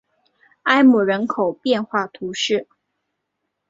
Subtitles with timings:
[0.63, 2.67] 埃姆人口变化图示